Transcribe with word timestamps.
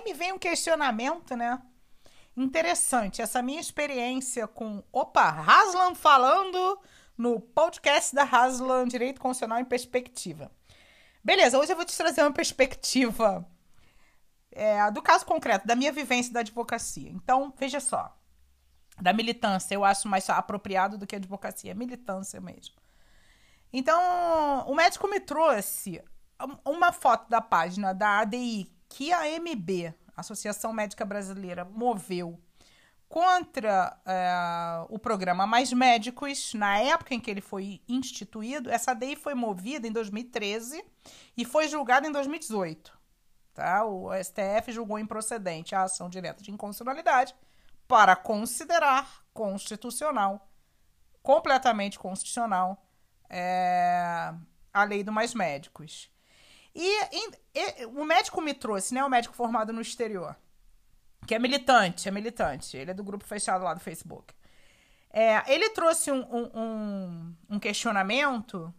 Aí 0.00 0.04
me 0.04 0.14
vem 0.14 0.32
um 0.32 0.38
questionamento, 0.38 1.36
né? 1.36 1.60
Interessante, 2.34 3.20
essa 3.20 3.42
minha 3.42 3.60
experiência 3.60 4.48
com. 4.48 4.82
Opa, 4.90 5.28
Haslam 5.28 5.94
falando 5.94 6.80
no 7.18 7.38
podcast 7.38 8.14
da 8.14 8.22
Haslam 8.22 8.88
Direito 8.88 9.20
Constitucional 9.20 9.60
em 9.60 9.64
Perspectiva. 9.64 10.50
Beleza, 11.22 11.58
hoje 11.58 11.72
eu 11.72 11.76
vou 11.76 11.84
te 11.84 11.94
trazer 11.94 12.22
uma 12.22 12.32
perspectiva 12.32 13.46
é, 14.50 14.90
do 14.90 15.02
caso 15.02 15.26
concreto, 15.26 15.66
da 15.66 15.76
minha 15.76 15.92
vivência 15.92 16.32
da 16.32 16.40
advocacia. 16.40 17.10
Então, 17.10 17.52
veja 17.58 17.78
só. 17.78 18.16
Da 18.98 19.12
militância, 19.12 19.74
eu 19.74 19.84
acho 19.84 20.08
mais 20.08 20.30
apropriado 20.30 20.96
do 20.96 21.06
que 21.06 21.16
advocacia, 21.16 21.74
militância 21.74 22.40
mesmo. 22.40 22.74
Então, 23.70 24.00
o 24.66 24.74
médico 24.74 25.06
me 25.08 25.20
trouxe 25.20 26.02
uma 26.64 26.90
foto 26.90 27.28
da 27.28 27.42
página 27.42 27.92
da 27.92 28.20
ADI 28.20 28.80
que 28.90 29.12
a 29.12 29.22
MB, 29.38 29.94
Associação 30.20 30.72
Médica 30.72 31.04
Brasileira, 31.04 31.64
moveu 31.64 32.40
contra 33.08 34.00
é, 34.06 34.86
o 34.88 34.98
programa 34.98 35.44
Mais 35.44 35.72
Médicos, 35.72 36.54
na 36.54 36.78
época 36.78 37.12
em 37.12 37.20
que 37.20 37.28
ele 37.28 37.40
foi 37.40 37.82
instituído. 37.88 38.70
Essa 38.70 38.92
ADI 38.92 39.16
foi 39.16 39.34
movida 39.34 39.88
em 39.88 39.92
2013 39.92 40.84
e 41.36 41.44
foi 41.44 41.66
julgada 41.66 42.06
em 42.06 42.12
2018. 42.12 42.96
Tá? 43.52 43.84
O 43.84 44.10
STF 44.14 44.70
julgou 44.70 44.96
improcedente 44.96 45.74
a 45.74 45.82
ação 45.82 46.08
direta 46.08 46.40
de 46.42 46.52
inconstitucionalidade 46.52 47.34
para 47.88 48.14
considerar 48.14 49.24
constitucional, 49.34 50.48
completamente 51.20 51.98
constitucional, 51.98 52.86
é, 53.28 54.32
a 54.72 54.84
lei 54.84 55.02
do 55.02 55.10
Mais 55.10 55.34
Médicos. 55.34 56.08
E, 56.74 57.02
e, 57.12 57.86
o 57.86 58.04
médico 58.04 58.40
me 58.40 58.54
trouxe, 58.54 58.94
né? 58.94 59.04
O 59.04 59.08
médico 59.08 59.34
formado 59.34 59.72
no 59.72 59.80
exterior, 59.80 60.36
que 61.26 61.34
é 61.34 61.38
militante, 61.38 62.08
é 62.08 62.10
militante. 62.10 62.76
Ele 62.76 62.90
é 62.92 62.94
do 62.94 63.04
grupo 63.04 63.24
fechado 63.24 63.64
lá 63.64 63.74
do 63.74 63.80
Facebook. 63.80 64.34
É, 65.12 65.52
ele 65.52 65.70
trouxe 65.70 66.12
um, 66.12 66.20
um, 66.20 67.36
um, 67.50 67.58
questionamento 67.58 68.72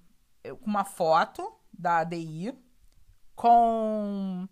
com 0.43 0.65
uma 0.65 0.85
foto 0.85 1.53
da 1.77 1.97
ADI 1.97 2.57
com 3.35 4.47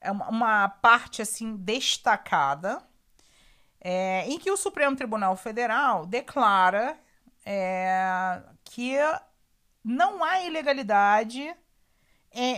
é 0.00 0.12
uma 0.12 0.68
parte 0.68 1.22
assim 1.22 1.56
destacada 1.56 2.82
é, 3.80 4.26
em 4.26 4.38
que 4.38 4.50
o 4.50 4.56
Supremo 4.56 4.96
Tribunal 4.96 5.34
Federal 5.36 6.04
declara 6.04 6.98
é, 7.44 8.42
que 8.64 8.96
não 9.82 10.22
há 10.22 10.42
ilegalidade 10.42 11.54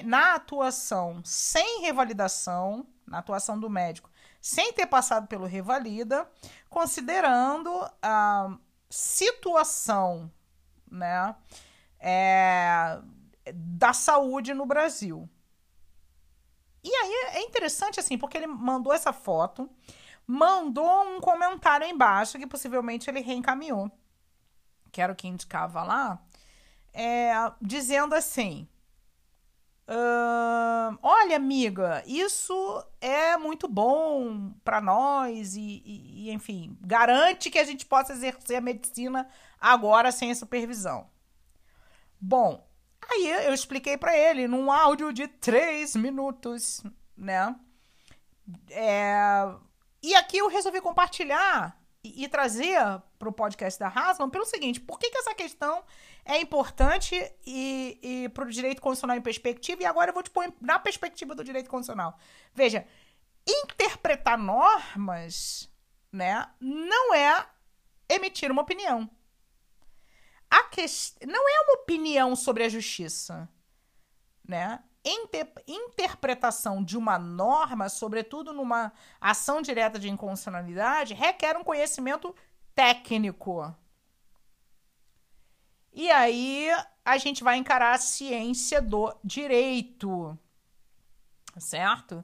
na 0.05 0.35
atuação 0.35 1.23
sem 1.25 1.81
revalidação, 1.81 2.87
na 3.07 3.19
atuação 3.19 3.59
do 3.59 3.71
médico, 3.71 4.11
sem 4.41 4.73
ter 4.73 4.87
passado 4.87 5.27
pelo 5.27 5.47
revalida, 5.47 6.29
considerando 6.69 7.71
a 8.03 8.57
situação 8.89 10.31
né, 10.91 11.35
é, 11.99 13.01
da 13.55 13.93
saúde 13.93 14.55
no 14.55 14.67
Brasil. 14.67 15.29
E 16.83 16.95
aí 16.95 17.13
é 17.35 17.43
interessante 17.43 18.01
assim, 18.01 18.17
porque 18.17 18.39
ele 18.39 18.47
mandou 18.47 18.93
essa 18.93 19.13
foto, 19.13 19.69
mandou 20.27 21.05
um 21.05 21.21
comentário 21.21 21.87
embaixo 21.87 22.39
que 22.39 22.47
possivelmente 22.47 23.11
ele 23.11 23.21
reencaminhou, 23.21 23.91
que 24.91 25.03
era 25.03 25.13
o 25.13 25.17
que 25.17 25.29
indicava 25.29 25.83
lá, 25.83 26.23
é, 26.93 27.33
dizendo 27.61 28.15
assim: 28.15 28.67
Uh, 29.93 30.97
olha, 31.03 31.35
amiga, 31.35 32.01
isso 32.07 32.55
é 33.01 33.37
muito 33.37 33.67
bom 33.67 34.53
para 34.63 34.81
nós 34.81 35.57
e, 35.57 35.83
e, 35.85 36.31
enfim, 36.31 36.79
garante 36.81 37.51
que 37.51 37.59
a 37.59 37.65
gente 37.65 37.85
possa 37.85 38.13
exercer 38.13 38.59
a 38.59 38.61
medicina 38.61 39.29
agora 39.61 40.13
sem 40.13 40.33
supervisão. 40.33 41.11
Bom, 42.21 42.65
aí 43.03 43.31
eu 43.47 43.53
expliquei 43.53 43.99
para 43.99 44.17
ele 44.17 44.47
num 44.47 44.71
áudio 44.71 45.13
de 45.13 45.27
três 45.27 45.97
minutos, 45.97 46.85
né? 47.17 47.57
É, 48.71 49.53
e 50.01 50.15
aqui 50.15 50.39
eu 50.39 50.47
resolvi 50.47 50.81
compartilhar 50.81 51.80
e, 52.03 52.27
trazer 52.29 52.79
para 53.19 53.29
o 53.29 53.33
podcast 53.33 53.79
da 53.79 53.89
Haslam 53.89 54.31
pelo 54.31 54.47
seguinte: 54.47 54.81
por 54.81 54.99
que, 54.99 55.11
que 55.11 55.19
essa 55.19 55.35
questão 55.35 55.85
é 56.25 56.41
importante 56.41 57.15
e, 57.47 57.99
e 58.03 58.29
para 58.31 58.45
o 58.45 58.51
direito 58.51 58.81
constitucional 58.81 59.17
em 59.17 59.23
perspectiva? 59.23 59.83
E 59.83 59.87
agora 59.87 60.11
eu 60.11 60.15
vou 60.15 60.23
te 60.23 60.31
pôr 60.31 60.53
na 60.61 60.79
perspectiva 60.79 61.35
do 61.35 61.45
direito 61.45 61.69
constitucional. 61.69 62.19
Veja, 62.55 62.87
interpretar 63.47 64.39
normas 64.39 65.71
né, 66.13 66.49
não 66.59 67.15
é 67.15 67.47
emitir 68.09 68.51
uma 68.51 68.63
opinião. 68.63 69.09
A 70.51 70.65
que... 70.65 70.85
Não 71.27 71.49
é 71.49 71.61
uma 71.63 71.83
opinião 71.83 72.35
sobre 72.35 72.65
a 72.65 72.69
justiça. 72.69 73.49
Né? 74.47 74.83
Inter 75.05 75.51
interpretação 75.67 76.85
de 76.85 76.97
uma 76.97 77.19
norma, 77.19 77.89
sobretudo 77.89 78.53
numa 78.53 78.93
ação 79.19 79.63
direta 79.63 79.99
de 79.99 80.11
inconstitucionalidade, 80.11 81.15
requer 81.15 81.57
um 81.57 81.65
conhecimento 81.65 82.35
técnico. 82.75 83.75
E 85.93 86.11
aí 86.11 86.69
a 87.05 87.17
gente 87.17 87.43
vai 87.43 87.57
encarar 87.57 87.95
a 87.95 87.99
ciência 87.99 88.81
do 88.81 89.15
direito, 89.25 90.39
certo? 91.59 92.23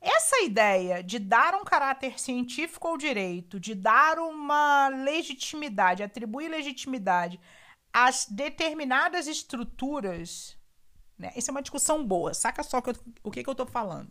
Essa 0.00 0.42
ideia 0.42 1.02
de 1.02 1.18
dar 1.18 1.54
um 1.54 1.64
caráter 1.64 2.18
científico 2.18 2.88
ao 2.88 2.96
direito, 2.96 3.60
de 3.60 3.74
dar 3.74 4.18
uma 4.18 4.88
legitimidade, 4.88 6.02
atribuir 6.02 6.48
legitimidade 6.48 7.38
às 7.92 8.26
determinadas 8.26 9.26
estruturas 9.26 10.58
né? 11.20 11.30
Isso 11.36 11.50
é 11.50 11.52
uma 11.52 11.62
discussão 11.62 12.04
boa. 12.04 12.32
Saca 12.32 12.62
só 12.62 12.80
que 12.80 12.90
eu, 12.90 12.96
o 13.22 13.30
que, 13.30 13.44
que 13.44 13.48
eu 13.48 13.52
estou 13.52 13.66
falando. 13.66 14.10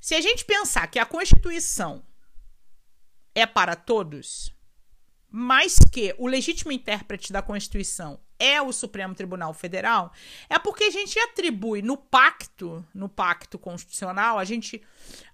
Se 0.00 0.14
a 0.14 0.20
gente 0.20 0.44
pensar 0.44 0.88
que 0.88 0.98
a 0.98 1.06
Constituição 1.06 2.02
é 3.34 3.46
para 3.46 3.76
todos, 3.76 4.52
mas 5.30 5.78
que 5.92 6.14
o 6.18 6.26
legítimo 6.26 6.72
intérprete 6.72 7.32
da 7.32 7.42
Constituição 7.42 8.18
é 8.38 8.60
o 8.60 8.72
Supremo 8.72 9.14
Tribunal 9.14 9.54
Federal, 9.54 10.12
é 10.48 10.58
porque 10.58 10.84
a 10.84 10.90
gente 10.90 11.18
atribui 11.18 11.80
no 11.80 11.96
pacto, 11.96 12.84
no 12.92 13.08
pacto 13.08 13.58
constitucional, 13.58 14.38
a 14.38 14.44
gente 14.44 14.82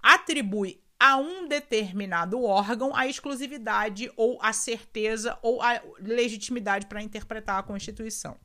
atribui 0.00 0.81
a 1.00 1.17
um 1.17 1.49
determinado 1.49 2.43
órgão 2.44 2.94
a 2.94 3.06
exclusividade 3.06 4.12
ou 4.17 4.39
a 4.41 4.53
certeza 4.53 5.37
ou 5.43 5.61
a 5.61 5.83
legitimidade 5.99 6.87
para 6.87 7.03
interpretar 7.03 7.59
a 7.59 7.62
Constituição. 7.62 8.39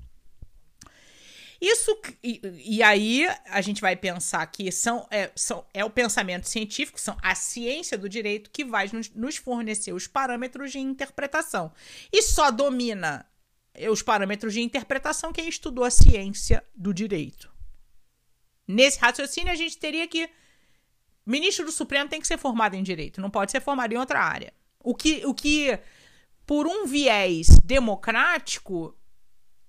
Isso 1.60 2.00
e, 2.24 2.42
e, 2.64 2.84
aí 2.84 3.28
a 3.46 3.62
gente 3.62 3.82
vai 3.82 3.96
pensar 3.96 4.46
que 4.48 4.72
são 4.72 5.08
é, 5.10 5.32
são, 5.36 5.66
é 5.74 5.84
o 5.84 5.90
pensamento 5.90 6.48
científico, 6.48 7.00
são 7.00 7.18
a 7.22 7.34
ciência 7.34 7.98
do 7.98 8.08
direito 8.08 8.52
que 8.52 8.64
vai 8.64 8.90
nos, 8.94 9.10
nos 9.10 9.38
fornecer 9.38 9.92
os 9.92 10.06
parâmetros 10.06 10.72
de 10.72 10.80
interpretação. 10.80 11.72
E 12.12 12.22
só 12.22 12.52
domina 12.52 13.26
os 13.92 14.02
parâmetros 14.02 14.54
de 14.54 14.62
interpretação 14.62 15.34
quem 15.34 15.48
estudou 15.48 15.84
a 15.84 15.92
ciência 15.92 16.64
do 16.76 16.94
direito. 16.94 17.52
Nesse 18.68 19.00
raciocínio, 19.00 19.52
a 19.52 19.56
gente 19.56 19.78
teria 19.78 20.08
que. 20.08 20.30
Ministro 21.26 21.66
do 21.66 21.72
Supremo 21.72 22.10
tem 22.10 22.22
que 22.22 22.28
ser 22.28 22.38
formado 22.38 22.76
em 22.76 22.84
direito, 22.84 23.20
não 23.20 23.30
pode 23.30 23.52
ser 23.52 23.62
formado 23.62 23.94
em 23.94 23.98
outra 23.98 24.22
área. 24.22 24.54
O 24.80 24.96
que, 24.96 25.26
o 25.26 25.34
que 25.34 25.78
por 26.46 26.66
um 26.66 26.86
viés 26.86 27.48
democrático, 27.66 28.98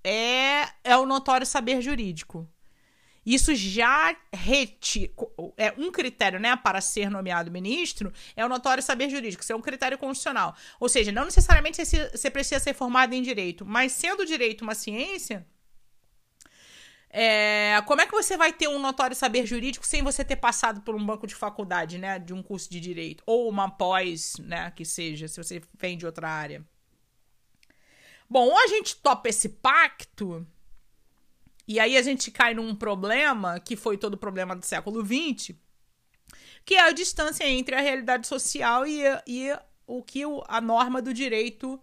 é, 0.05 0.48
é 0.89 0.97
o 0.97 1.05
notório 1.05 1.47
saber 1.47 1.83
jurídico. 1.83 2.49
Isso 3.27 3.55
já 3.55 4.17
reti 4.33 5.13
é 5.59 5.75
um 5.77 5.93
critério, 5.93 6.41
né, 6.41 6.57
para 6.57 6.81
ser 6.81 7.11
nomeado 7.11 7.51
ministro, 7.51 8.11
é 8.35 8.43
o 8.43 8.49
notório 8.49 8.83
saber 8.83 9.11
jurídico, 9.11 9.43
isso 9.43 9.53
é 9.53 9.57
um 9.57 9.61
critério 9.61 9.99
constitucional. 9.99 10.57
Ou 10.81 10.89
seja, 10.89 11.13
não 11.13 11.27
necessariamente 11.27 11.85
você 11.85 12.31
precisa 12.31 12.59
ser 12.59 12.73
formado 12.73 13.13
em 13.13 13.21
direito, 13.21 13.67
mas 13.67 13.93
sendo 13.93 14.25
direito 14.25 14.63
uma 14.63 14.75
ciência, 14.75 15.47
é, 17.11 17.83
como 17.87 18.01
é 18.01 18.07
que 18.07 18.13
você 18.13 18.35
vai 18.35 18.51
ter 18.51 18.69
um 18.69 18.79
notório 18.79 19.15
saber 19.15 19.45
jurídico 19.45 19.87
sem 19.87 20.03
você 20.03 20.25
ter 20.25 20.37
passado 20.37 20.81
por 20.81 20.95
um 20.95 21.05
banco 21.05 21.27
de 21.27 21.35
faculdade, 21.35 21.99
né, 21.99 22.19
de 22.19 22.33
um 22.33 22.43
curso 22.43 22.71
de 22.71 22.81
direito 22.81 23.23
ou 23.27 23.47
uma 23.51 23.71
pós, 23.71 24.37
né, 24.39 24.71
que 24.75 24.87
seja, 24.87 25.29
se 25.29 25.37
você 25.37 25.61
vem 25.75 25.99
de 25.99 26.07
outra 26.07 26.31
área? 26.31 26.65
Bom, 28.31 28.47
ou 28.47 28.59
a 28.59 28.67
gente 28.69 28.97
topa 28.97 29.29
esse 29.29 29.51
pacto, 29.51 30.47
e 31.69 31.79
aí 31.79 31.99
a 31.99 32.03
gente 32.03 32.31
cai 32.31 32.55
num 32.55 32.75
problema, 32.75 33.61
que 33.61 33.77
foi 33.77 33.99
todo 33.99 34.15
o 34.15 34.19
problema 34.19 34.57
do 34.57 34.65
século 34.65 35.05
XX, 35.05 35.55
que 36.65 36.75
é 36.75 36.81
a 36.81 36.93
distância 36.93 37.45
entre 37.45 37.75
a 37.75 37.81
realidade 37.81 38.27
social 38.27 38.87
e, 38.87 39.03
e 39.27 39.55
o 39.87 40.03
que 40.03 40.23
a 40.49 40.61
norma 40.63 41.03
do 41.03 41.13
direito 41.13 41.79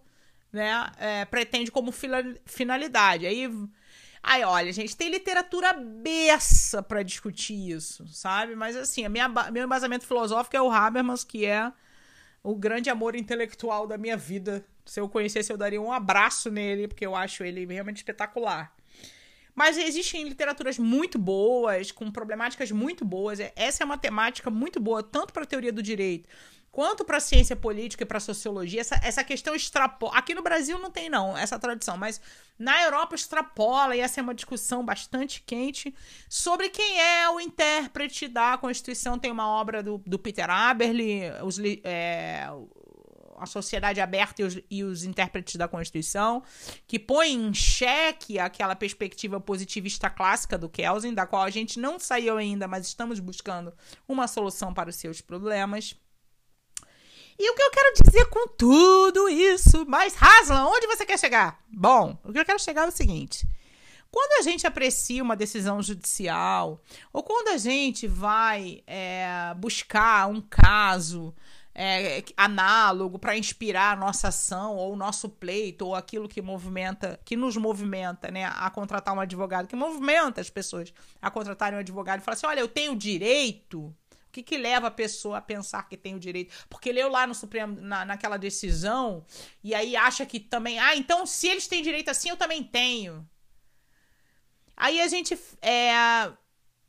né, 0.52 0.90
é, 0.98 1.24
pretende 1.24 1.70
como 1.70 1.92
finalidade. 2.44 3.26
Aí 3.26 3.48
Aí, 4.28 4.42
olha, 4.42 4.72
gente, 4.72 4.96
tem 4.96 5.08
literatura 5.08 5.72
beça 5.72 6.82
para 6.82 7.04
discutir 7.04 7.70
isso, 7.70 8.04
sabe? 8.08 8.56
Mas 8.56 8.74
assim, 8.74 9.04
a 9.04 9.08
minha, 9.08 9.28
meu 9.52 9.64
embasamento 9.64 10.04
filosófico 10.04 10.56
é 10.56 10.60
o 10.60 10.68
Habermas, 10.68 11.22
que 11.22 11.46
é 11.46 11.72
o 12.42 12.56
grande 12.56 12.90
amor 12.90 13.14
intelectual 13.14 13.86
da 13.86 13.96
minha 13.96 14.16
vida. 14.16 14.66
Se 14.84 14.98
eu 14.98 15.08
conhecesse, 15.08 15.52
eu 15.52 15.56
daria 15.56 15.80
um 15.80 15.92
abraço 15.92 16.50
nele, 16.50 16.88
porque 16.88 17.06
eu 17.06 17.14
acho 17.14 17.44
ele 17.44 17.64
realmente 17.66 17.98
espetacular. 17.98 18.75
Mas 19.56 19.78
existem 19.78 20.22
literaturas 20.22 20.78
muito 20.78 21.18
boas, 21.18 21.90
com 21.90 22.10
problemáticas 22.12 22.70
muito 22.70 23.04
boas. 23.04 23.40
Essa 23.56 23.82
é 23.82 23.86
uma 23.86 23.96
temática 23.96 24.50
muito 24.50 24.78
boa, 24.78 25.02
tanto 25.02 25.32
para 25.32 25.44
a 25.44 25.46
teoria 25.46 25.72
do 25.72 25.82
direito 25.82 26.28
quanto 26.76 27.06
para 27.06 27.18
ciência 27.20 27.56
política 27.56 28.02
e 28.02 28.06
para 28.06 28.20
sociologia, 28.20 28.82
essa, 28.82 29.00
essa 29.02 29.24
questão 29.24 29.54
extrapola. 29.54 30.14
Aqui 30.14 30.34
no 30.34 30.42
Brasil 30.42 30.78
não 30.78 30.90
tem, 30.90 31.08
não, 31.08 31.34
essa 31.34 31.58
tradição, 31.58 31.96
mas 31.96 32.20
na 32.58 32.82
Europa 32.82 33.14
extrapola, 33.14 33.96
e 33.96 34.00
essa 34.00 34.20
é 34.20 34.22
uma 34.22 34.34
discussão 34.34 34.84
bastante 34.84 35.42
quente 35.46 35.94
sobre 36.28 36.68
quem 36.68 37.00
é 37.00 37.30
o 37.30 37.40
intérprete 37.40 38.28
da 38.28 38.58
Constituição. 38.58 39.18
Tem 39.18 39.32
uma 39.32 39.48
obra 39.48 39.82
do, 39.82 39.96
do 40.04 40.18
Peter 40.18 40.50
Aberle, 40.50 41.22
os, 41.42 41.58
é, 41.82 42.46
a 43.38 43.46
Sociedade 43.46 44.00
Aberta 44.00 44.42
e 44.42 44.44
os, 44.44 44.58
e 44.70 44.84
os, 44.84 45.04
Intérpretes 45.04 45.56
da 45.56 45.68
Constituição, 45.68 46.42
que 46.86 46.98
põe 46.98 47.32
em 47.32 47.52
xeque 47.54 48.38
aquela 48.38 48.74
perspectiva 48.74 49.40
positivista 49.40 50.10
clássica 50.10 50.58
do 50.58 50.68
Kelsen, 50.68 51.14
da 51.14 51.26
qual 51.26 51.42
a 51.42 51.50
gente 51.50 51.78
não 51.78 51.98
saiu 51.98 52.36
ainda, 52.36 52.66
mas 52.66 52.86
estamos 52.86 53.20
buscando 53.20 53.72
uma 54.08 54.26
solução 54.26 54.72
para 54.74 54.90
os 54.90 54.96
seus 54.96 55.20
problemas. 55.20 55.94
E 57.38 57.50
o 57.50 57.54
que 57.54 57.62
eu 57.62 57.70
quero 57.70 57.94
dizer 58.02 58.26
com 58.26 58.48
tudo 58.48 59.28
isso? 59.28 59.84
Mas, 59.86 60.14
Haslam, 60.20 60.66
onde 60.68 60.86
você 60.86 61.04
quer 61.04 61.18
chegar? 61.18 61.60
Bom, 61.68 62.18
o 62.24 62.32
que 62.32 62.38
eu 62.38 62.44
quero 62.44 62.58
chegar 62.58 62.84
é 62.84 62.88
o 62.88 62.92
seguinte. 62.92 63.46
Quando 64.10 64.40
a 64.40 64.42
gente 64.42 64.66
aprecia 64.66 65.22
uma 65.22 65.36
decisão 65.36 65.82
judicial, 65.82 66.82
ou 67.12 67.22
quando 67.22 67.48
a 67.48 67.58
gente 67.58 68.06
vai 68.06 68.82
é, 68.86 69.52
buscar 69.58 70.26
um 70.28 70.40
caso 70.40 71.34
é, 71.76 72.24
análogo 72.36 73.18
para 73.18 73.36
inspirar 73.36 73.92
a 73.92 73.96
nossa 73.96 74.28
ação, 74.28 74.76
ou 74.76 74.94
o 74.94 74.96
nosso 74.96 75.28
pleito, 75.28 75.86
ou 75.86 75.94
aquilo 75.94 76.28
que 76.28 76.40
movimenta, 76.40 77.20
que 77.24 77.36
nos 77.36 77.56
movimenta, 77.56 78.30
né, 78.30 78.46
a 78.46 78.70
contratar 78.70 79.14
um 79.14 79.20
advogado, 79.20 79.68
que 79.68 79.76
movimenta 79.76 80.40
as 80.40 80.48
pessoas 80.48 80.92
a 81.20 81.30
contratarem 81.30 81.76
um 81.76 81.80
advogado 81.80 82.20
e 82.20 82.24
falar 82.24 82.34
assim: 82.34 82.46
olha, 82.46 82.60
eu 82.60 82.68
tenho 82.68 82.96
direito 82.96 83.94
que, 84.36 84.42
que 84.42 84.58
leva 84.58 84.88
a 84.88 84.90
pessoa 84.90 85.38
a 85.38 85.40
pensar 85.40 85.88
que 85.88 85.96
tem 85.96 86.14
o 86.14 86.18
direito? 86.18 86.54
Porque 86.68 86.92
leu 86.92 87.08
lá 87.08 87.26
no 87.26 87.34
Supremo, 87.34 87.80
na, 87.80 88.04
naquela 88.04 88.36
decisão, 88.36 89.24
e 89.62 89.74
aí 89.74 89.96
acha 89.96 90.26
que 90.26 90.38
também. 90.38 90.78
Ah, 90.78 90.96
então 90.96 91.24
se 91.24 91.48
eles 91.48 91.66
têm 91.66 91.82
direito 91.82 92.10
assim, 92.10 92.28
eu 92.28 92.36
também 92.36 92.62
tenho. 92.62 93.26
Aí 94.76 95.00
a 95.00 95.08
gente. 95.08 95.38
É, 95.62 96.30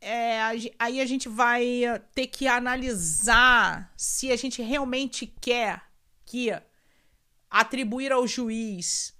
é, 0.00 0.40
aí 0.78 1.00
a 1.00 1.06
gente 1.06 1.28
vai 1.28 2.02
ter 2.14 2.26
que 2.26 2.46
analisar 2.46 3.92
se 3.96 4.30
a 4.30 4.36
gente 4.36 4.62
realmente 4.62 5.26
quer 5.40 5.82
que 6.24 6.50
atribuir 7.50 8.12
ao 8.12 8.26
juiz 8.26 9.16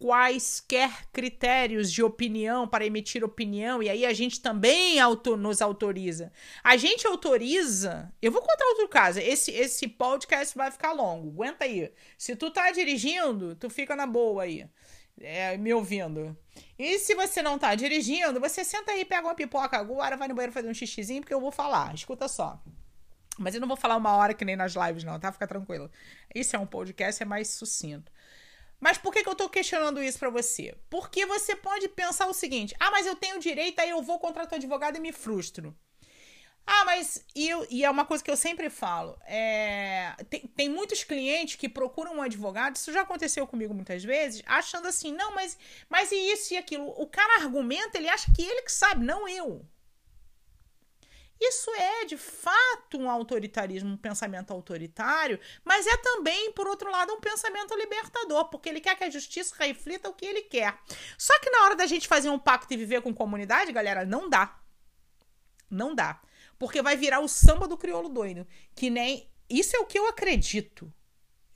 quaisquer 0.00 1.06
critérios 1.12 1.92
de 1.92 2.02
opinião 2.02 2.66
para 2.66 2.86
emitir 2.86 3.22
opinião, 3.22 3.82
e 3.82 3.88
aí 3.90 4.06
a 4.06 4.14
gente 4.14 4.40
também 4.40 4.98
auto, 4.98 5.36
nos 5.36 5.60
autoriza. 5.60 6.32
A 6.64 6.74
gente 6.78 7.06
autoriza. 7.06 8.10
Eu 8.22 8.32
vou 8.32 8.40
contar 8.40 8.64
outro 8.64 8.88
caso. 8.88 9.18
Esse, 9.18 9.50
esse 9.50 9.86
podcast 9.86 10.56
vai 10.56 10.70
ficar 10.70 10.92
longo. 10.92 11.28
Aguenta 11.28 11.66
aí. 11.66 11.92
Se 12.16 12.34
tu 12.34 12.50
tá 12.50 12.70
dirigindo, 12.70 13.54
tu 13.54 13.68
fica 13.68 13.94
na 13.94 14.06
boa 14.06 14.44
aí. 14.44 14.66
É, 15.20 15.56
me 15.58 15.72
ouvindo. 15.74 16.36
E 16.78 16.98
se 16.98 17.14
você 17.14 17.42
não 17.42 17.58
tá 17.58 17.74
dirigindo, 17.74 18.40
você 18.40 18.64
senta 18.64 18.92
aí, 18.92 19.04
pega 19.04 19.26
uma 19.26 19.34
pipoca 19.34 19.76
agora, 19.76 20.16
vai 20.16 20.26
no 20.26 20.34
banheiro 20.34 20.52
fazer 20.52 20.68
um 20.68 20.74
xixizinho, 20.74 21.20
porque 21.20 21.34
eu 21.34 21.40
vou 21.40 21.52
falar. 21.52 21.94
Escuta 21.94 22.26
só. 22.26 22.58
Mas 23.38 23.54
eu 23.54 23.60
não 23.60 23.68
vou 23.68 23.76
falar 23.76 23.96
uma 23.96 24.16
hora 24.16 24.34
que 24.34 24.44
nem 24.44 24.56
nas 24.56 24.74
lives, 24.74 25.04
não, 25.04 25.20
tá? 25.20 25.30
Fica 25.30 25.46
tranquilo. 25.46 25.90
Isso 26.34 26.56
é 26.56 26.58
um 26.58 26.66
podcast, 26.66 27.22
é 27.22 27.26
mais 27.26 27.48
sucinto. 27.48 28.10
Mas 28.80 28.96
por 28.96 29.12
que, 29.12 29.22
que 29.22 29.28
eu 29.28 29.34
tô 29.34 29.48
questionando 29.48 30.02
isso 30.02 30.18
para 30.18 30.30
você? 30.30 30.74
Porque 30.88 31.26
você 31.26 31.54
pode 31.54 31.86
pensar 31.88 32.26
o 32.26 32.34
seguinte: 32.34 32.74
ah, 32.80 32.90
mas 32.90 33.06
eu 33.06 33.14
tenho 33.14 33.38
direito, 33.38 33.78
aí 33.78 33.90
eu 33.90 34.02
vou 34.02 34.18
contratar 34.18 34.58
advogado 34.58 34.96
e 34.96 35.00
me 35.00 35.12
frustro. 35.12 35.76
Mas 37.00 37.24
e, 37.34 37.48
e, 37.70 37.82
é 37.82 37.90
uma 37.90 38.04
coisa 38.04 38.22
que 38.22 38.30
eu 38.30 38.36
sempre 38.36 38.68
falo: 38.68 39.18
é, 39.24 40.14
tem, 40.28 40.40
tem, 40.48 40.68
muitos 40.68 41.02
clientes 41.02 41.56
que 41.56 41.66
procuram 41.66 42.16
um 42.16 42.22
advogado, 42.22 42.76
isso 42.76 42.92
já 42.92 43.00
aconteceu 43.00 43.46
comigo 43.46 43.72
muitas 43.72 44.04
vezes, 44.04 44.42
achando 44.44 44.86
assim, 44.86 45.10
não, 45.10 45.34
mas, 45.34 45.56
mas 45.88 46.12
e 46.12 46.16
isso 46.16 46.52
e 46.52 46.58
aquilo. 46.58 46.88
O 46.98 47.06
cara 47.06 47.42
argumenta, 47.42 47.96
ele 47.96 48.08
acha 48.08 48.30
que 48.36 48.42
ele 48.42 48.60
que 48.60 48.72
sabe, 48.72 49.02
não 49.02 49.26
eu. 49.26 49.66
Isso 51.40 51.70
é, 51.70 52.04
de 52.04 52.18
fato, 52.18 52.98
um 52.98 53.10
autoritarismo, 53.10 53.94
um 53.94 53.96
pensamento 53.96 54.52
autoritário, 54.52 55.40
mas 55.64 55.86
é 55.86 55.96
também, 55.96 56.52
por 56.52 56.68
outro 56.68 56.90
lado, 56.90 57.14
um 57.14 57.20
pensamento 57.20 57.74
libertador, 57.76 58.50
porque 58.50 58.68
ele 58.68 58.78
quer 58.78 58.94
que 58.94 59.04
a 59.04 59.08
justiça 59.08 59.54
reflita 59.58 60.10
o 60.10 60.12
que 60.12 60.26
ele 60.26 60.42
quer. 60.42 60.78
Só 61.16 61.38
que 61.40 61.48
na 61.48 61.64
hora 61.64 61.76
da 61.76 61.86
gente 61.86 62.06
fazer 62.06 62.28
um 62.28 62.38
pacto 62.38 62.74
e 62.74 62.76
viver 62.76 63.00
com 63.00 63.14
comunidade, 63.14 63.72
galera, 63.72 64.04
não 64.04 64.28
dá. 64.28 64.54
Não 65.70 65.94
dá. 65.94 66.20
Porque 66.60 66.82
vai 66.82 66.94
virar 66.94 67.20
o 67.20 67.26
samba 67.26 67.66
do 67.66 67.78
crioulo 67.78 68.10
doido. 68.10 68.46
Que 68.74 68.90
nem. 68.90 69.26
Isso 69.48 69.74
é 69.74 69.78
o 69.80 69.86
que 69.86 69.98
eu 69.98 70.06
acredito. 70.06 70.92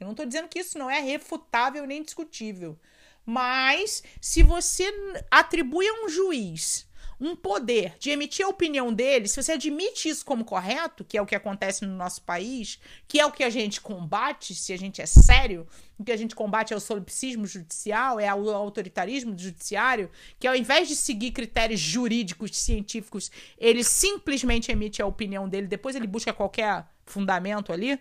Eu 0.00 0.06
não 0.06 0.12
estou 0.12 0.24
dizendo 0.24 0.48
que 0.48 0.58
isso 0.58 0.78
não 0.78 0.90
é 0.90 0.98
refutável 0.98 1.86
nem 1.86 2.02
discutível. 2.02 2.80
Mas 3.24 4.02
se 4.18 4.42
você 4.42 4.90
atribui 5.30 5.86
a 5.86 6.04
um 6.04 6.08
juiz 6.08 6.88
um 7.26 7.36
poder 7.36 7.96
de 7.98 8.10
emitir 8.10 8.44
a 8.44 8.48
opinião 8.48 8.92
dele, 8.92 9.28
se 9.28 9.42
você 9.42 9.52
admite 9.52 10.08
isso 10.08 10.24
como 10.24 10.44
correto, 10.44 11.04
que 11.04 11.16
é 11.16 11.22
o 11.22 11.26
que 11.26 11.34
acontece 11.34 11.84
no 11.84 11.96
nosso 11.96 12.22
país, 12.22 12.78
que 13.08 13.20
é 13.20 13.26
o 13.26 13.32
que 13.32 13.42
a 13.42 13.50
gente 13.50 13.80
combate, 13.80 14.54
se 14.54 14.72
a 14.72 14.76
gente 14.76 15.00
é 15.00 15.06
sério, 15.06 15.66
o 15.98 16.04
que 16.04 16.12
a 16.12 16.16
gente 16.16 16.34
combate 16.34 16.72
é 16.72 16.76
o 16.76 16.80
solipsismo 16.80 17.46
judicial, 17.46 18.20
é 18.20 18.32
o 18.34 18.50
autoritarismo 18.50 19.36
judiciário, 19.38 20.10
que 20.38 20.46
ao 20.46 20.54
invés 20.54 20.88
de 20.88 20.96
seguir 20.96 21.30
critérios 21.30 21.80
jurídicos, 21.80 22.56
científicos, 22.56 23.30
ele 23.58 23.82
simplesmente 23.82 24.70
emite 24.70 25.00
a 25.00 25.06
opinião 25.06 25.48
dele, 25.48 25.66
depois 25.66 25.96
ele 25.96 26.06
busca 26.06 26.32
qualquer 26.32 26.86
fundamento 27.06 27.72
ali, 27.72 27.98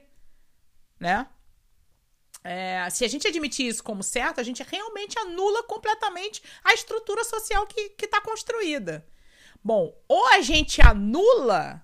né? 0.99 1.27
É, 2.43 2.89
se 2.89 3.05
a 3.05 3.07
gente 3.07 3.27
admitir 3.27 3.67
isso 3.67 3.83
como 3.83 4.03
certo, 4.03 4.41
a 4.41 4.43
gente 4.43 4.61
realmente 4.63 5.17
anula 5.17 5.63
completamente 5.63 6.41
a 6.63 6.73
estrutura 6.73 7.23
social 7.23 7.65
que 7.65 7.95
está 8.03 8.19
construída. 8.19 9.05
Bom, 9.63 9.97
ou 10.09 10.27
a 10.27 10.41
gente 10.41 10.81
anula, 10.81 11.81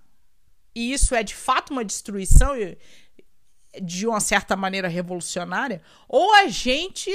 e 0.76 0.92
isso 0.92 1.16
é 1.16 1.24
de 1.24 1.34
fato 1.34 1.72
uma 1.72 1.86
destruição 1.86 2.54
de 3.82 4.06
uma 4.06 4.20
certa 4.20 4.56
maneira 4.56 4.90
revolucionária, 4.90 5.82
ou 6.08 6.34
a 6.34 6.48
gente 6.48 7.10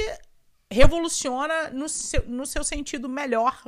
revoluciona 0.71 1.69
no 1.71 1.89
seu, 1.89 2.27
no 2.27 2.47
seu 2.47 2.65
sentido 2.65 3.09
melhor 3.09 3.63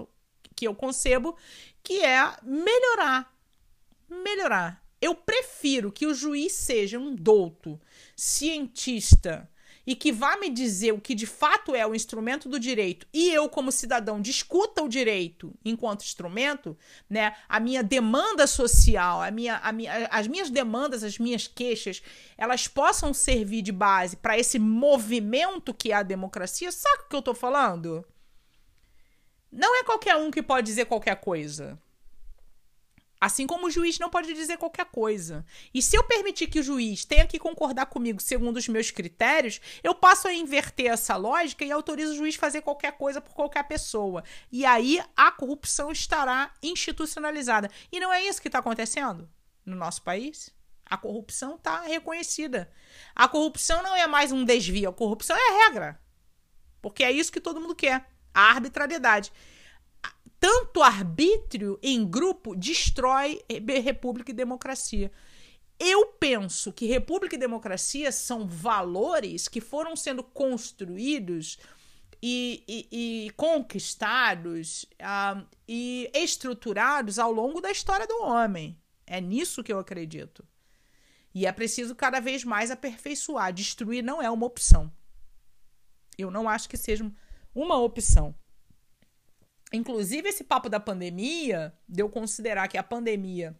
que 0.54 0.66
eu 0.66 0.74
concebo, 0.74 1.36
que 1.82 2.02
é 2.02 2.34
melhorar. 2.42 3.30
Melhorar. 4.08 4.82
Eu 5.00 5.14
prefiro 5.14 5.92
que 5.92 6.06
o 6.06 6.14
juiz 6.14 6.52
seja 6.52 6.98
um 6.98 7.14
douto, 7.14 7.78
cientista, 8.16 9.50
e 9.86 9.94
que 9.94 10.10
vá 10.10 10.36
me 10.36 10.50
dizer 10.50 10.92
o 10.92 11.00
que 11.00 11.14
de 11.14 11.26
fato 11.26 11.74
é 11.74 11.86
o 11.86 11.94
instrumento 11.94 12.48
do 12.48 12.58
direito 12.58 13.06
e 13.12 13.30
eu, 13.30 13.48
como 13.48 13.70
cidadão, 13.70 14.20
discuta 14.20 14.82
o 14.82 14.88
direito 14.88 15.54
enquanto 15.64 16.02
instrumento, 16.02 16.76
né? 17.08 17.36
A 17.48 17.60
minha 17.60 17.82
demanda 17.82 18.46
social, 18.46 19.22
a 19.22 19.30
minha, 19.30 19.58
a 19.58 19.72
minha, 19.72 20.08
as 20.10 20.26
minhas 20.26 20.50
demandas, 20.50 21.04
as 21.04 21.18
minhas 21.18 21.46
queixas, 21.46 22.02
elas 22.36 22.66
possam 22.66 23.14
servir 23.14 23.62
de 23.62 23.72
base 23.72 24.16
para 24.16 24.36
esse 24.36 24.58
movimento 24.58 25.72
que 25.72 25.92
é 25.92 25.94
a 25.94 26.02
democracia. 26.02 26.72
Sabe 26.72 27.04
o 27.04 27.08
que 27.08 27.16
eu 27.16 27.22
tô 27.22 27.34
falando? 27.34 28.04
Não 29.52 29.78
é 29.78 29.84
qualquer 29.84 30.16
um 30.16 30.30
que 30.30 30.42
pode 30.42 30.66
dizer 30.66 30.86
qualquer 30.86 31.16
coisa. 31.16 31.78
Assim 33.26 33.44
como 33.44 33.66
o 33.66 33.70
juiz 33.72 33.98
não 33.98 34.08
pode 34.08 34.32
dizer 34.32 34.56
qualquer 34.56 34.84
coisa. 34.84 35.44
E 35.74 35.82
se 35.82 35.96
eu 35.96 36.04
permitir 36.04 36.46
que 36.46 36.60
o 36.60 36.62
juiz 36.62 37.04
tenha 37.04 37.26
que 37.26 37.40
concordar 37.40 37.86
comigo 37.86 38.22
segundo 38.22 38.56
os 38.56 38.68
meus 38.68 38.92
critérios, 38.92 39.60
eu 39.82 39.96
passo 39.96 40.28
a 40.28 40.32
inverter 40.32 40.92
essa 40.92 41.16
lógica 41.16 41.64
e 41.64 41.72
autorizo 41.72 42.12
o 42.12 42.16
juiz 42.16 42.36
a 42.36 42.38
fazer 42.38 42.62
qualquer 42.62 42.92
coisa 42.92 43.20
por 43.20 43.34
qualquer 43.34 43.64
pessoa. 43.64 44.22
E 44.52 44.64
aí 44.64 45.02
a 45.16 45.32
corrupção 45.32 45.90
estará 45.90 46.52
institucionalizada. 46.62 47.68
E 47.90 47.98
não 47.98 48.12
é 48.12 48.22
isso 48.22 48.40
que 48.40 48.46
está 48.46 48.60
acontecendo 48.60 49.28
no 49.64 49.74
nosso 49.74 50.02
país? 50.02 50.54
A 50.88 50.96
corrupção 50.96 51.56
está 51.56 51.80
reconhecida. 51.80 52.70
A 53.12 53.26
corrupção 53.26 53.82
não 53.82 53.96
é 53.96 54.06
mais 54.06 54.30
um 54.30 54.44
desvio, 54.44 54.90
a 54.90 54.92
corrupção 54.92 55.36
é 55.36 55.40
a 55.40 55.66
regra. 55.66 56.00
Porque 56.80 57.02
é 57.02 57.10
isso 57.10 57.32
que 57.32 57.40
todo 57.40 57.60
mundo 57.60 57.74
quer: 57.74 58.08
a 58.32 58.42
arbitrariedade 58.42 59.32
tanto 60.46 60.80
arbítrio 60.80 61.76
em 61.82 62.08
grupo 62.08 62.54
destrói 62.54 63.42
república 63.82 64.30
e 64.30 64.34
democracia. 64.34 65.10
Eu 65.76 66.06
penso 66.20 66.72
que 66.72 66.86
república 66.86 67.34
e 67.34 67.38
democracia 67.38 68.12
são 68.12 68.46
valores 68.46 69.48
que 69.48 69.60
foram 69.60 69.96
sendo 69.96 70.22
construídos 70.22 71.58
e, 72.22 72.62
e, 72.68 73.26
e 73.26 73.30
conquistados 73.30 74.84
uh, 74.84 75.44
e 75.66 76.08
estruturados 76.14 77.18
ao 77.18 77.32
longo 77.32 77.60
da 77.60 77.72
história 77.72 78.06
do 78.06 78.22
homem. 78.22 78.80
É 79.04 79.20
nisso 79.20 79.64
que 79.64 79.72
eu 79.72 79.80
acredito. 79.80 80.46
E 81.34 81.44
é 81.44 81.50
preciso 81.50 81.92
cada 81.96 82.20
vez 82.20 82.44
mais 82.44 82.70
aperfeiçoar. 82.70 83.52
Destruir 83.52 84.04
não 84.04 84.22
é 84.22 84.30
uma 84.30 84.46
opção. 84.46 84.92
Eu 86.16 86.30
não 86.30 86.48
acho 86.48 86.68
que 86.68 86.76
seja 86.76 87.10
uma 87.52 87.78
opção. 87.78 88.32
Inclusive, 89.72 90.28
esse 90.28 90.44
papo 90.44 90.68
da 90.68 90.78
pandemia, 90.78 91.74
de 91.88 92.02
eu 92.02 92.08
considerar 92.08 92.68
que 92.68 92.78
a 92.78 92.82
pandemia. 92.82 93.58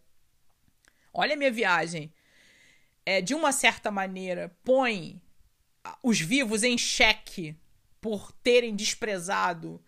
Olha 1.13 1.35
a 1.35 1.37
minha 1.37 1.51
viagem. 1.51 2.13
É, 3.05 3.21
de 3.21 3.35
uma 3.35 3.53
certa 3.53 3.91
maneira, 3.91 4.57
põe 4.65 5.21
os 6.03 6.21
vivos 6.21 6.63
em 6.63 6.77
xeque 6.77 7.57
por 8.01 8.33
terem 8.33 8.75
desprezado 8.75 9.83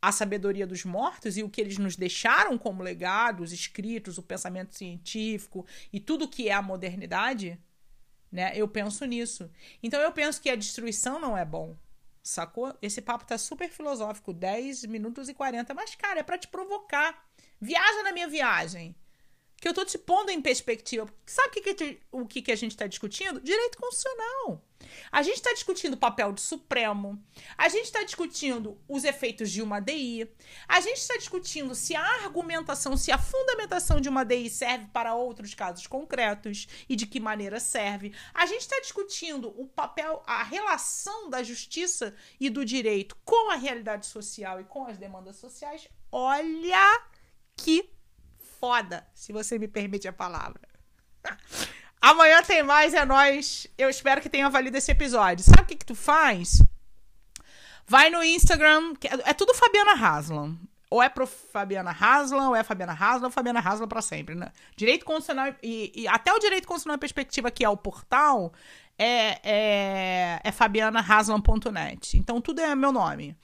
a 0.00 0.10
sabedoria 0.10 0.66
dos 0.66 0.84
mortos 0.84 1.36
e 1.36 1.44
o 1.44 1.48
que 1.48 1.60
eles 1.60 1.78
nos 1.78 1.94
deixaram 1.94 2.58
como 2.58 2.82
legado, 2.82 3.42
os 3.42 3.52
escritos, 3.52 4.18
o 4.18 4.22
pensamento 4.22 4.74
científico 4.74 5.64
e 5.92 6.00
tudo 6.00 6.28
que 6.28 6.48
é 6.48 6.52
a 6.52 6.60
modernidade, 6.60 7.60
né? 8.30 8.52
Eu 8.56 8.66
penso 8.66 9.04
nisso. 9.04 9.48
Então 9.80 10.00
eu 10.00 10.10
penso 10.10 10.40
que 10.40 10.50
a 10.50 10.56
destruição 10.56 11.20
não 11.20 11.36
é 11.36 11.44
bom. 11.44 11.76
Sacou? 12.22 12.76
Esse 12.80 13.02
papo 13.02 13.24
tá 13.26 13.36
super 13.36 13.68
filosófico, 13.68 14.32
10 14.32 14.84
minutos 14.84 15.28
e 15.28 15.34
40, 15.34 15.74
mas 15.74 15.94
cara, 15.94 16.20
é 16.20 16.22
para 16.22 16.38
te 16.38 16.48
provocar. 16.48 17.26
Viaja 17.60 18.02
na 18.02 18.12
minha 18.12 18.28
viagem 18.28 18.94
que 19.62 19.68
eu 19.68 19.72
tô 19.72 19.84
te 19.84 19.96
pondo 19.96 20.30
em 20.30 20.42
perspectiva. 20.42 21.08
Sabe 21.24 21.48
o 21.48 21.62
que, 21.62 21.74
que, 21.74 22.00
o 22.10 22.26
que, 22.26 22.42
que 22.42 22.50
a 22.50 22.56
gente 22.56 22.72
está 22.72 22.88
discutindo? 22.88 23.40
Direito 23.40 23.78
constitucional. 23.78 24.60
A 25.12 25.22
gente 25.22 25.36
está 25.36 25.52
discutindo 25.52 25.94
o 25.94 25.96
papel 25.96 26.32
do 26.32 26.40
Supremo, 26.40 27.24
a 27.56 27.68
gente 27.68 27.84
está 27.84 28.02
discutindo 28.02 28.76
os 28.88 29.04
efeitos 29.04 29.52
de 29.52 29.62
uma 29.62 29.78
DI, 29.78 30.28
a 30.66 30.80
gente 30.80 30.96
está 30.96 31.16
discutindo 31.16 31.76
se 31.76 31.94
a 31.94 32.04
argumentação, 32.24 32.96
se 32.96 33.12
a 33.12 33.18
fundamentação 33.18 34.00
de 34.00 34.08
uma 34.08 34.24
DI 34.24 34.50
serve 34.50 34.88
para 34.92 35.14
outros 35.14 35.54
casos 35.54 35.86
concretos 35.86 36.66
e 36.88 36.96
de 36.96 37.06
que 37.06 37.20
maneira 37.20 37.60
serve. 37.60 38.12
A 38.34 38.44
gente 38.46 38.62
está 38.62 38.80
discutindo 38.80 39.54
o 39.56 39.68
papel, 39.68 40.24
a 40.26 40.42
relação 40.42 41.30
da 41.30 41.40
justiça 41.40 42.16
e 42.40 42.50
do 42.50 42.64
direito 42.64 43.16
com 43.24 43.52
a 43.52 43.54
realidade 43.54 44.06
social 44.06 44.60
e 44.60 44.64
com 44.64 44.84
as 44.86 44.98
demandas 44.98 45.36
sociais. 45.36 45.86
Olha 46.10 47.00
que 47.56 47.88
foda, 48.62 49.04
se 49.12 49.32
você 49.32 49.58
me 49.58 49.66
permite 49.66 50.06
a 50.06 50.12
palavra. 50.12 50.60
Amanhã 52.00 52.44
tem 52.44 52.62
mais, 52.62 52.94
é 52.94 53.04
nós. 53.04 53.66
Eu 53.76 53.90
espero 53.90 54.20
que 54.20 54.28
tenha 54.28 54.48
valido 54.48 54.76
esse 54.76 54.92
episódio. 54.92 55.44
Sabe 55.44 55.62
o 55.62 55.66
que, 55.66 55.74
que 55.74 55.84
tu 55.84 55.96
faz? 55.96 56.62
Vai 57.84 58.08
no 58.08 58.22
Instagram, 58.22 58.94
é, 59.02 59.30
é 59.30 59.34
tudo 59.34 59.52
Fabiana 59.52 59.94
Haslam. 59.94 60.56
Ou 60.88 61.02
é 61.02 61.08
pro 61.08 61.26
Fabiana 61.26 61.90
Haslam, 61.90 62.50
ou 62.50 62.54
é 62.54 62.62
Fabiana 62.62 62.92
Haslam, 62.92 63.24
ou 63.24 63.30
Fabiana 63.30 63.58
Haslam 63.58 63.88
para 63.88 64.02
sempre, 64.02 64.36
né? 64.36 64.52
Direito 64.76 65.04
Constitucional 65.04 65.54
e, 65.60 65.90
e, 65.94 66.06
até 66.06 66.32
o 66.32 66.38
Direito 66.38 66.68
Constitucional 66.68 66.96
em 66.96 67.00
Perspectiva, 67.00 67.50
que 67.50 67.64
é 67.64 67.68
o 67.68 67.76
portal, 67.76 68.52
é, 68.96 69.40
é, 69.42 70.40
é 70.44 70.52
fabianahaslam.net. 70.52 72.16
Então 72.16 72.40
tudo 72.40 72.60
é 72.60 72.74
meu 72.76 72.92
nome. 72.92 73.36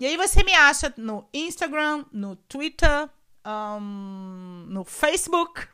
E 0.00 0.06
aí 0.06 0.16
você 0.16 0.42
me 0.42 0.54
acha 0.54 0.94
no 0.96 1.28
Instagram, 1.34 2.06
no 2.12 2.36
Twitter, 2.36 3.10
um, 3.46 4.66
no 4.68 4.84
Facebook 4.84 5.66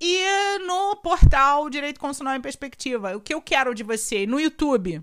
e 0.00 0.58
no 0.66 0.96
portal 0.96 1.68
Direito 1.68 2.00
Constitucional 2.00 2.36
em 2.36 2.40
Perspectiva. 2.40 3.16
O 3.16 3.20
que 3.20 3.34
eu 3.34 3.42
quero 3.42 3.74
de 3.74 3.82
você 3.82 4.26
no 4.26 4.40
YouTube, 4.40 5.02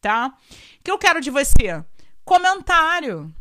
tá? 0.00 0.36
O 0.80 0.82
que 0.82 0.90
eu 0.90 0.98
quero 0.98 1.20
de 1.20 1.30
você? 1.30 1.84
Comentário. 2.24 3.32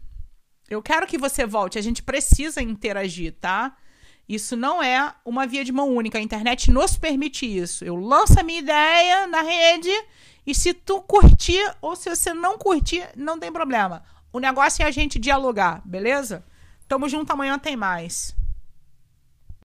Eu 0.69 0.81
quero 0.81 1.07
que 1.07 1.17
você 1.17 1.45
volte. 1.45 1.79
A 1.79 1.81
gente 1.81 2.03
precisa 2.03 2.61
interagir, 2.61 3.35
tá? 3.39 3.75
Isso 4.29 4.55
não 4.55 4.81
é 4.81 5.13
uma 5.25 5.45
via 5.45 5.65
de 5.65 5.71
mão 5.71 5.89
única. 5.89 6.17
A 6.17 6.21
internet 6.21 6.71
nos 6.71 6.95
permite 6.95 7.45
isso. 7.45 7.83
Eu 7.83 7.95
lanço 7.95 8.39
a 8.39 8.43
minha 8.43 8.59
ideia 8.59 9.27
na 9.27 9.41
rede 9.41 9.91
e 10.45 10.55
se 10.55 10.73
tu 10.73 11.01
curtir 11.01 11.61
ou 11.81 11.95
se 11.95 12.09
você 12.09 12.33
não 12.33 12.57
curtir, 12.57 13.07
não 13.15 13.39
tem 13.39 13.51
problema. 13.51 14.03
O 14.31 14.39
negócio 14.39 14.83
é 14.83 14.85
a 14.85 14.91
gente 14.91 15.19
dialogar, 15.19 15.81
beleza? 15.83 16.45
Tamo 16.91 17.07
junto, 17.07 17.31
amanhã 17.31 17.57
tem 17.57 17.77
mais. 17.77 18.35